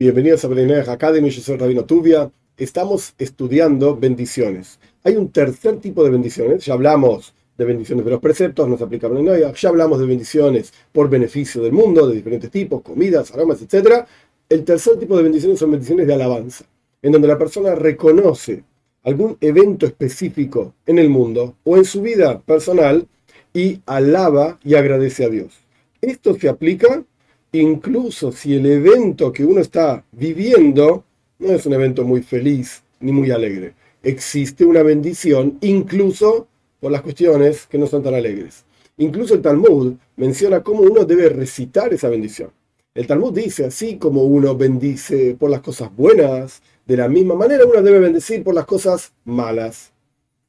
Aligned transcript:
Bienvenidos 0.00 0.42
a 0.46 0.48
Brenner 0.48 0.88
Academy, 0.88 1.28
yo 1.28 1.42
soy 1.42 1.58
Rabino 1.58 1.84
Tubia. 1.84 2.32
Estamos 2.56 3.12
estudiando 3.18 3.94
bendiciones. 3.94 4.78
Hay 5.04 5.16
un 5.16 5.30
tercer 5.30 5.76
tipo 5.76 6.02
de 6.02 6.08
bendiciones, 6.08 6.64
ya 6.64 6.72
hablamos 6.72 7.34
de 7.58 7.66
bendiciones 7.66 8.06
de 8.06 8.10
los 8.10 8.18
preceptos, 8.18 8.66
nos 8.66 8.80
aplica 8.80 9.08
Brenner, 9.08 9.52
ya 9.54 9.68
hablamos 9.68 9.98
de 9.98 10.06
bendiciones 10.06 10.72
por 10.90 11.10
beneficio 11.10 11.60
del 11.60 11.72
mundo, 11.72 12.08
de 12.08 12.16
diferentes 12.16 12.50
tipos, 12.50 12.80
comidas, 12.80 13.30
aromas, 13.34 13.60
etc. 13.60 14.06
El 14.48 14.64
tercer 14.64 14.98
tipo 14.98 15.18
de 15.18 15.22
bendiciones 15.22 15.58
son 15.58 15.72
bendiciones 15.72 16.06
de 16.06 16.14
alabanza, 16.14 16.64
en 17.02 17.12
donde 17.12 17.28
la 17.28 17.36
persona 17.36 17.74
reconoce 17.74 18.64
algún 19.02 19.36
evento 19.42 19.84
específico 19.84 20.72
en 20.86 20.98
el 20.98 21.10
mundo 21.10 21.56
o 21.62 21.76
en 21.76 21.84
su 21.84 22.00
vida 22.00 22.40
personal 22.40 23.06
y 23.52 23.82
alaba 23.84 24.58
y 24.64 24.76
agradece 24.76 25.26
a 25.26 25.28
Dios. 25.28 25.58
Esto 26.00 26.34
se 26.38 26.48
aplica 26.48 27.04
incluso 27.52 28.32
si 28.32 28.54
el 28.54 28.66
evento 28.66 29.32
que 29.32 29.44
uno 29.44 29.60
está 29.60 30.04
viviendo 30.12 31.04
no 31.38 31.52
es 31.52 31.66
un 31.66 31.72
evento 31.72 32.04
muy 32.04 32.22
feliz 32.22 32.82
ni 33.00 33.12
muy 33.12 33.30
alegre. 33.30 33.74
Existe 34.02 34.64
una 34.64 34.82
bendición 34.82 35.58
incluso 35.60 36.46
por 36.80 36.92
las 36.92 37.02
cuestiones 37.02 37.66
que 37.66 37.78
no 37.78 37.86
son 37.86 38.02
tan 38.02 38.14
alegres. 38.14 38.64
Incluso 38.98 39.34
el 39.34 39.42
Talmud 39.42 39.94
menciona 40.16 40.62
cómo 40.62 40.82
uno 40.82 41.04
debe 41.04 41.28
recitar 41.28 41.92
esa 41.92 42.08
bendición. 42.08 42.50
El 42.94 43.06
Talmud 43.06 43.32
dice, 43.32 43.66
así 43.66 43.96
como 43.96 44.24
uno 44.24 44.56
bendice 44.56 45.36
por 45.38 45.48
las 45.48 45.60
cosas 45.60 45.94
buenas, 45.94 46.60
de 46.86 46.96
la 46.96 47.08
misma 47.08 47.34
manera 47.34 47.64
uno 47.64 47.82
debe 47.82 48.00
bendecir 48.00 48.42
por 48.42 48.54
las 48.54 48.66
cosas 48.66 49.12
malas. 49.24 49.92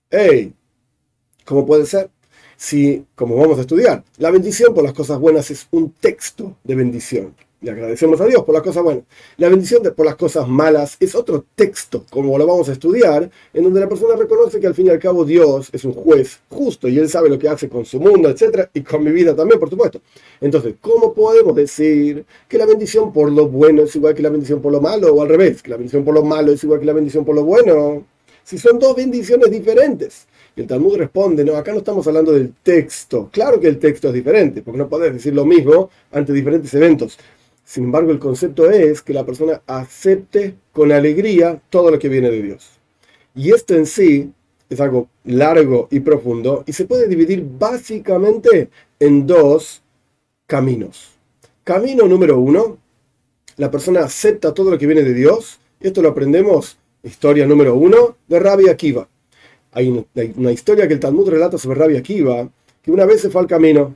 ¡Ey! 0.10 0.54
¿Cómo 1.46 1.66
puede 1.66 1.86
ser? 1.86 2.10
Si, 2.62 3.04
como 3.16 3.36
vamos 3.38 3.58
a 3.58 3.62
estudiar, 3.62 4.04
la 4.20 4.30
bendición 4.30 4.72
por 4.76 4.84
las 4.84 4.94
cosas 4.94 5.18
buenas 5.18 5.50
es 5.50 5.68
un 5.72 5.94
texto 5.94 6.58
de 6.64 6.76
bendición. 6.76 7.34
Y 7.60 7.70
agradecemos 7.70 8.22
a 8.22 8.26
Dios 8.28 8.44
por 8.44 8.54
las 8.54 8.62
cosas 8.62 8.84
buenas. 8.84 9.04
La 9.38 9.50
bendición 9.50 9.82
por 9.96 10.06
las 10.06 10.16
cosas 10.16 10.48
malas 10.48 10.96
es 11.00 11.16
otro 11.16 11.44
texto, 11.56 12.06
como 12.12 12.38
lo 12.38 12.46
vamos 12.46 12.70
a 12.70 12.74
estudiar, 12.74 13.32
en 13.52 13.64
donde 13.64 13.80
la 13.80 13.90
persona 13.90 14.16
reconoce 14.16 14.60
que 14.60 14.68
al 14.68 14.76
fin 14.76 14.86
y 14.86 14.90
al 14.92 15.00
cabo 15.00 15.26
Dios 15.26 15.70
es 15.72 15.84
un 15.86 15.94
juez 15.94 16.40
justo 16.50 16.88
y 16.88 17.00
él 17.00 17.10
sabe 17.10 17.30
lo 17.30 17.40
que 17.40 17.50
hace 17.50 17.68
con 17.68 17.84
su 17.84 18.00
mundo, 18.00 18.30
etc. 18.30 18.70
Y 18.76 18.82
con 18.82 19.04
mi 19.04 19.12
vida 19.12 19.36
también, 19.36 19.60
por 19.60 19.70
supuesto. 19.72 20.00
Entonces, 20.40 20.76
¿cómo 20.82 21.16
podemos 21.16 21.56
decir 21.56 22.26
que 22.48 22.60
la 22.60 22.68
bendición 22.68 23.12
por 23.12 23.32
lo 23.32 23.48
bueno 23.48 23.82
es 23.82 23.96
igual 23.96 24.14
que 24.14 24.22
la 24.22 24.30
bendición 24.30 24.62
por 24.62 24.72
lo 24.72 24.82
malo? 24.82 25.12
O 25.16 25.24
al 25.24 25.30
revés, 25.30 25.64
que 25.64 25.72
la 25.72 25.78
bendición 25.78 26.06
por 26.06 26.14
lo 26.14 26.24
malo 26.24 26.52
es 26.52 26.64
igual 26.64 26.80
que 26.80 26.86
la 26.86 26.94
bendición 26.94 27.26
por 27.26 27.34
lo 27.34 27.44
bueno. 27.44 28.06
Si 28.44 28.58
son 28.58 28.80
dos 28.80 28.96
bendiciones 28.96 29.50
diferentes. 29.52 30.28
Y 30.56 30.62
el 30.62 30.68
Talmud 30.68 30.98
responde, 30.98 31.46
no, 31.46 31.56
acá 31.56 31.72
no 31.72 31.80
estamos 31.80 32.06
hablando 32.08 32.32
del 32.34 32.54
texto. 32.62 33.30
Claro 33.32 33.60
que 33.60 33.68
el 33.68 33.80
texto 33.80 34.10
es 34.10 34.14
diferente, 34.14 34.62
porque 34.62 34.78
no 34.78 34.90
podés 34.90 35.14
decir 35.14 35.34
lo 35.34 35.46
mismo 35.46 35.90
ante 36.12 36.34
diferentes 36.34 36.74
eventos. 36.74 37.18
Sin 37.64 37.86
embargo, 37.86 38.12
el 38.12 38.20
concepto 38.20 38.70
es 38.70 39.02
que 39.02 39.14
la 39.14 39.26
persona 39.26 39.62
acepte 39.66 40.56
con 40.74 40.92
alegría 40.92 41.62
todo 41.70 41.92
lo 41.92 42.00
que 42.00 42.10
viene 42.10 42.30
de 42.30 42.42
Dios. 42.42 42.70
Y 43.34 43.52
esto 43.52 43.76
en 43.76 43.86
sí 43.86 44.32
es 44.70 44.80
algo 44.80 45.10
largo 45.26 45.88
y 45.92 46.00
profundo 46.00 46.64
y 46.66 46.74
se 46.74 46.86
puede 46.86 47.08
dividir 47.08 47.46
básicamente 47.58 48.70
en 49.00 49.28
dos 49.28 49.82
caminos. 50.48 51.12
Camino 51.64 52.08
número 52.08 52.40
uno, 52.40 52.78
la 53.58 53.70
persona 53.70 54.02
acepta 54.02 54.54
todo 54.54 54.72
lo 54.72 54.78
que 54.78 54.88
viene 54.88 55.04
de 55.04 55.14
Dios. 55.14 55.60
Esto 55.80 56.02
lo 56.02 56.10
aprendemos, 56.10 56.78
historia 57.04 57.46
número 57.46 57.76
uno, 57.76 58.18
de 58.28 58.40
Rabbi 58.40 58.70
Akiva. 58.70 59.08
Hay 59.74 60.06
una, 60.36 60.52
historia 60.52 60.88
que 60.88 60.96
el 60.96 61.00
Talmud 61.00 61.30
relata 61.30 61.58
sobre 61.58 61.80
Rabbi 61.80 61.98
Akiva, 61.98 62.50
que 62.82 62.92
una 62.92 63.06
vez 63.06 63.22
se 63.22 63.30
fue 63.30 63.42
al 63.42 63.48
camino, 63.48 63.96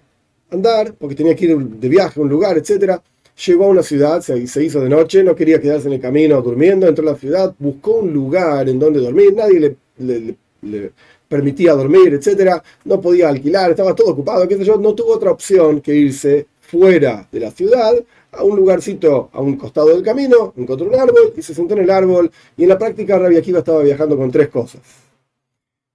andar, 0.51 0.93
porque 0.93 1.15
tenía 1.15 1.35
que 1.35 1.45
ir 1.45 1.57
de 1.57 1.89
viaje 1.89 2.19
a 2.19 2.23
un 2.23 2.29
lugar, 2.29 2.57
etc. 2.57 2.99
Llegó 3.45 3.65
a 3.65 3.69
una 3.69 3.83
ciudad, 3.83 4.21
se, 4.21 4.63
hizo 4.63 4.79
de 4.79 4.89
noche, 4.89 5.23
no 5.23 5.35
quería 5.35 5.59
quedarse 5.59 5.87
en 5.87 5.93
el 5.93 5.99
camino 5.99 6.41
durmiendo, 6.41 6.87
entró 6.87 7.07
a 7.07 7.11
la 7.11 7.17
ciudad, 7.17 7.53
buscó 7.59 7.95
un 7.95 8.13
lugar 8.13 8.69
en 8.69 8.79
donde 8.79 9.01
dormir, 9.01 9.33
nadie 9.33 9.59
le, 9.97 10.35
le, 10.61 10.91
permitía 11.27 11.73
dormir, 11.73 12.13
etc. 12.13 12.61
No 12.85 13.01
podía 13.01 13.29
alquilar, 13.29 13.71
estaba 13.71 13.93
todo 13.93 14.11
ocupado, 14.11 14.47
qué 14.47 14.57
sé 14.57 14.63
yo, 14.63 14.77
no 14.77 14.95
tuvo 14.95 15.13
otra 15.13 15.31
opción 15.31 15.81
que 15.81 15.93
irse 15.93 16.47
fuera 16.67 17.27
de 17.31 17.39
la 17.39 17.51
ciudad 17.51 17.93
a 18.31 18.43
un 18.43 18.55
lugarcito 18.55 19.29
a 19.31 19.41
un 19.41 19.55
costado 19.55 19.89
del 19.89 20.03
camino, 20.03 20.53
encontró 20.57 20.87
un 20.87 20.95
árbol 20.95 21.33
y 21.35 21.41
se 21.41 21.53
sentó 21.53 21.73
en 21.73 21.81
el 21.81 21.89
árbol 21.89 22.31
y 22.57 22.63
en 22.63 22.69
la 22.69 22.77
práctica 22.77 23.17
Rabbi 23.17 23.37
Akiva 23.37 23.59
estaba 23.59 23.81
viajando 23.81 24.17
con 24.17 24.31
tres 24.31 24.49
cosas 24.49 24.81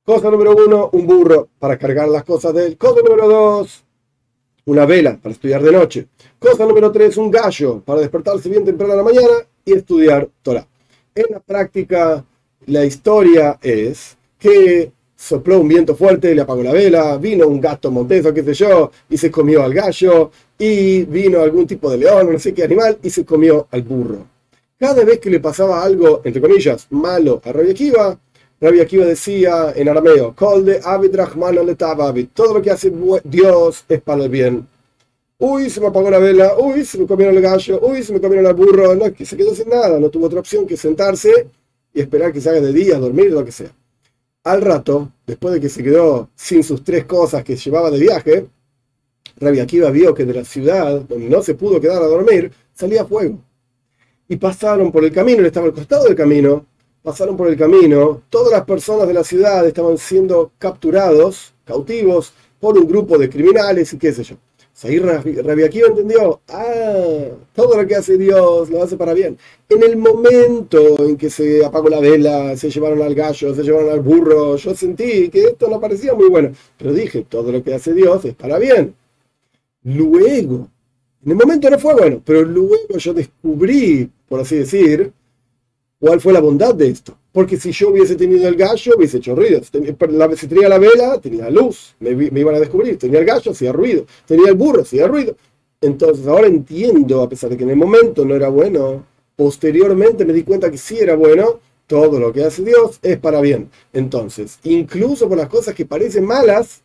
Cosa 0.05 0.31
número 0.31 0.57
uno, 0.57 0.91
un 0.93 1.07
burro 1.07 1.49
para 1.59 1.79
cargar 1.79 2.09
las 2.09 2.25
cosas 2.25 2.53
de 2.55 2.67
él. 2.67 2.77
Cosa 2.77 3.01
número 3.01 3.29
dos, 3.29 3.85
una 4.65 4.85
vela 4.87 5.17
para 5.23 5.33
estudiar 5.33 5.63
de 5.63 5.71
noche. 5.71 6.09
Cosa 6.39 6.65
número 6.67 6.91
tres, 6.91 7.17
un 7.17 7.31
gallo 7.31 7.81
para 7.81 8.01
despertarse 8.01 8.49
bien 8.49 8.65
temprano 8.65 8.95
a 8.95 8.97
la 8.97 9.03
mañana 9.03 9.35
y 9.65 9.73
estudiar 9.73 10.29
Torah. 10.43 10.67
En 11.15 11.27
la 11.31 11.39
práctica, 11.39 12.25
la 12.67 12.85
historia 12.85 13.59
es 13.63 14.17
que 14.39 14.91
sopló 15.15 15.61
un 15.61 15.69
viento 15.69 15.95
fuerte, 15.95 16.35
le 16.35 16.41
apagó 16.41 16.63
la 16.63 16.73
vela, 16.73 17.19
vino 17.19 17.47
un 17.47 17.61
gato 17.61 17.91
monteso, 17.91 18.33
qué 18.33 18.43
sé 18.43 18.55
yo, 18.55 18.91
y 19.09 19.19
se 19.19 19.31
comió 19.31 19.63
al 19.63 19.75
gallo, 19.75 20.31
y 20.63 21.05
vino 21.05 21.41
algún 21.41 21.67
tipo 21.67 21.91
de 21.91 21.97
león, 21.97 22.31
no 22.31 22.39
sé 22.39 22.53
qué 22.53 22.65
animal, 22.65 22.99
y 23.03 23.09
se 23.09 23.25
comió 23.25 23.67
al 23.71 23.81
burro. 23.81 24.27
Cada 24.79 25.05
vez 25.07 25.19
que 25.19 25.31
le 25.31 25.41
pasaba 25.41 25.83
algo, 25.83 26.21
entre 26.23 26.43
comillas, 26.43 26.87
malo 26.91 27.41
a 27.43 27.51
Rabbi 27.51 27.71
Akiva, 27.71 28.19
Rabbi 28.61 28.81
Akiva 28.81 29.07
decía 29.07 29.73
en 29.75 29.89
arameo, 29.89 30.35
de 30.37 32.25
todo 32.35 32.55
lo 32.55 32.61
que 32.61 32.71
hace 32.71 32.93
Dios 33.25 33.85
es 33.89 34.03
para 34.03 34.25
el 34.25 34.29
bien. 34.29 34.67
Uy, 35.39 35.71
se 35.71 35.81
me 35.81 35.87
apagó 35.87 36.11
la 36.11 36.19
vela, 36.19 36.53
uy, 36.59 36.85
se 36.85 36.99
me 36.99 37.07
comieron 37.07 37.35
el 37.35 37.43
gallo, 37.43 37.81
uy, 37.83 38.03
se 38.03 38.13
me 38.13 38.21
comieron 38.21 38.45
el 38.45 38.53
burro, 38.53 38.95
no, 38.95 39.11
que 39.15 39.25
se 39.25 39.39
quedó 39.39 39.55
sin 39.55 39.71
nada, 39.71 39.99
no 39.99 40.11
tuvo 40.11 40.27
otra 40.27 40.41
opción 40.41 40.67
que 40.67 40.77
sentarse 40.77 41.49
y 41.95 42.01
esperar 42.03 42.35
que 42.35 42.41
se 42.43 42.51
haga 42.51 42.61
de 42.61 42.75
día, 42.75 42.99
dormir, 42.99 43.33
lo 43.33 43.43
que 43.47 43.53
sea. 43.53 43.73
Al 44.45 44.61
rato, 44.61 45.11
después 45.27 45.55
de 45.55 45.61
que 45.61 45.71
se 45.71 45.83
quedó 45.83 46.29
sin 46.35 46.63
sus 46.63 46.85
tres 46.85 47.07
cosas 47.07 47.43
que 47.45 47.57
llevaba 47.57 47.91
de 47.91 47.99
viaje, 47.99 48.47
Rabbi 49.41 49.61
Akiva 49.61 49.91
vio 49.91 50.15
que 50.15 50.27
de 50.27 50.35
la 50.35 50.45
ciudad, 50.45 51.01
donde 51.01 51.29
no 51.29 51.43
se 51.43 51.55
pudo 51.55 51.81
quedar 51.81 52.03
a 52.03 52.07
dormir, 52.07 52.53
salía 52.75 53.07
fuego. 53.07 53.39
Y 54.29 54.37
pasaron 54.37 54.93
por 54.93 55.05
el 55.05 55.13
camino, 55.13 55.41
él 55.41 55.47
estaba 55.47 55.67
al 55.67 55.73
costado 55.73 56.05
del 56.05 56.15
camino, 56.15 56.67
pasaron 57.03 57.37
por 57.37 57.49
el 57.49 57.57
camino, 57.57 58.23
todas 58.29 58.53
las 58.53 58.65
personas 58.65 59.09
de 59.09 59.15
la 59.15 59.25
ciudad 59.25 59.67
estaban 59.67 59.97
siendo 59.97 60.53
capturados, 60.59 61.55
cautivos, 61.65 62.35
por 62.61 62.77
un 62.77 62.87
grupo 62.87 63.17
de 63.17 63.31
criminales 63.31 63.93
y 63.95 63.99
qué 63.99 64.13
sé 64.13 64.23
yo. 64.23 64.37
Ahí 64.83 64.99
Akiva 65.65 65.89
entendió, 65.89 66.41
ah, 66.49 67.29
todo 67.55 67.77
lo 67.77 67.87
que 67.87 67.97
hace 67.97 68.17
Dios 68.17 68.71
lo 68.71 68.83
hace 68.83 68.97
para 68.97 69.13
bien. 69.13 69.37
En 69.69 69.83
el 69.83 69.97
momento 69.99 71.05
en 71.05 71.19
que 71.19 71.29
se 71.29 71.65
apagó 71.65 71.91
la 71.91 72.01
vela, 72.01 72.57
se 72.57 72.71
llevaron 72.71 73.03
al 73.03 73.15
gallo, 73.15 73.55
se 73.55 73.63
llevaron 73.63 73.91
al 73.91 74.01
burro, 74.01 74.57
yo 74.57 74.75
sentí 74.75 75.29
que 75.29 75.45
esto 75.45 75.69
no 75.69 75.81
parecía 75.81 76.15
muy 76.15 76.31
bueno, 76.31 76.53
pero 76.79 76.95
dije, 76.95 77.27
todo 77.29 77.53
lo 77.53 77.63
que 77.63 77.75
hace 77.75 77.93
Dios 77.93 78.25
es 78.25 78.35
para 78.35 78.59
bien. 78.59 78.95
Luego, 79.83 80.69
en 81.25 81.31
el 81.31 81.37
momento 81.37 81.71
no 81.71 81.79
fue 81.79 81.95
bueno, 81.95 82.23
pero 82.25 82.43
luego 82.43 82.97
yo 82.97 83.15
descubrí, 83.15 84.11
por 84.29 84.41
así 84.41 84.57
decir, 84.57 85.13
¿Cuál 86.01 86.19
fue 86.19 86.33
la 86.33 86.41
bondad 86.41 86.75
de 86.75 86.89
esto? 86.89 87.15
Porque 87.31 87.59
si 87.59 87.73
yo 87.73 87.91
hubiese 87.91 88.17
tenido 88.17 88.49
el 88.49 88.57
gallo, 88.57 88.95
hubiese 88.97 89.19
hecho 89.19 89.37
ruido. 89.37 89.61
Si 89.63 90.47
tenía 90.49 90.69
la 90.71 90.79
vela, 90.79 91.21
tenía 91.21 91.51
luz, 91.51 91.95
me, 92.01 92.11
iban 92.41 92.55
a 92.55 92.59
descubrir. 92.59 92.99
Tenía 92.99 93.19
el 93.19 93.27
gallo, 93.27 93.53
hacía 93.53 93.71
ruido. 93.71 94.07
Tenía 94.27 94.49
el 94.49 94.55
burro, 94.55 94.81
hacía 94.81 95.07
ruido. 95.07 95.37
Entonces 95.79 96.27
ahora 96.27 96.47
entiendo, 96.47 97.21
a 97.21 97.29
pesar 97.29 97.51
de 97.51 97.59
que 97.59 97.65
en 97.65 97.71
el 97.71 97.77
momento 97.77 98.25
no 98.25 98.35
era 98.35 98.49
bueno, 98.49 99.05
posteriormente 99.37 100.25
me 100.25 100.33
di 100.33 100.43
cuenta 100.43 100.71
que 100.71 100.79
sí 100.79 100.99
era 100.99 101.15
bueno, 101.17 101.61
todo 101.87 102.19
lo 102.19 102.33
que 102.33 102.45
hace 102.45 102.65
Dios 102.65 102.99
es 103.03 103.19
para 103.19 103.43
bien. 103.43 103.69
Entonces, 103.93 104.59
incluso 104.65 105.29
por 105.29 105.37
las 105.37 105.51
cosas 105.51 105.75
que 105.75 105.85
parecen 105.85 106.25
malas, 106.25 106.81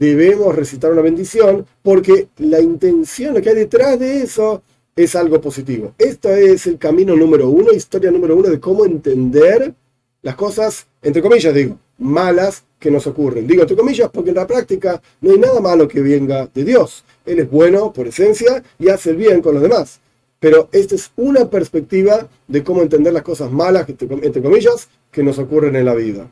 debemos 0.00 0.56
recitar 0.56 0.90
una 0.90 1.02
bendición, 1.02 1.66
porque 1.82 2.28
la 2.38 2.60
intención 2.60 3.40
que 3.40 3.50
hay 3.50 3.54
detrás 3.54 3.98
de 4.00 4.22
eso 4.22 4.62
es 4.96 5.14
algo 5.14 5.40
positivo. 5.40 5.94
Este 5.98 6.52
es 6.52 6.66
el 6.66 6.78
camino 6.78 7.14
número 7.14 7.48
uno, 7.50 7.70
historia 7.70 8.10
número 8.10 8.34
uno 8.34 8.48
de 8.48 8.58
cómo 8.58 8.84
entender 8.84 9.74
las 10.22 10.34
cosas, 10.34 10.86
entre 11.02 11.22
comillas 11.22 11.54
digo, 11.54 11.78
malas 11.98 12.64
que 12.78 12.90
nos 12.90 13.06
ocurren. 13.06 13.46
Digo 13.46 13.62
entre 13.62 13.76
comillas 13.76 14.10
porque 14.10 14.30
en 14.30 14.36
la 14.36 14.46
práctica 14.46 15.00
no 15.20 15.32
hay 15.32 15.38
nada 15.38 15.60
malo 15.60 15.86
que 15.86 16.00
venga 16.00 16.48
de 16.52 16.64
Dios. 16.64 17.04
Él 17.26 17.38
es 17.38 17.50
bueno 17.50 17.92
por 17.92 18.08
esencia 18.08 18.62
y 18.78 18.88
hace 18.88 19.10
el 19.10 19.16
bien 19.16 19.42
con 19.42 19.54
los 19.54 19.62
demás. 19.62 20.00
Pero 20.38 20.70
esta 20.72 20.94
es 20.94 21.12
una 21.16 21.50
perspectiva 21.50 22.26
de 22.48 22.64
cómo 22.64 22.80
entender 22.80 23.12
las 23.12 23.22
cosas 23.22 23.52
malas, 23.52 23.86
entre 23.86 24.42
comillas, 24.42 24.88
que 25.12 25.22
nos 25.22 25.38
ocurren 25.38 25.76
en 25.76 25.84
la 25.84 25.94
vida. 25.94 26.30